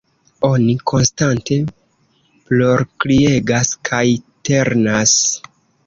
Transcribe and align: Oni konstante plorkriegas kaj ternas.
Oni 0.47 0.71
konstante 0.91 1.59
plorkriegas 2.47 3.79
kaj 3.91 4.05
ternas. 4.51 5.19